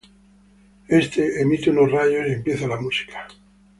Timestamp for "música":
2.81-3.27